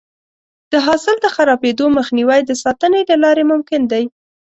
د 0.71 0.73
حاصل 0.85 1.15
د 1.21 1.27
خرابېدو 1.35 1.85
مخنیوی 1.97 2.41
د 2.45 2.51
ساتنې 2.63 3.01
له 3.09 3.15
لارې 3.23 3.43
ممکن 3.51 3.81
دی. 3.91 4.03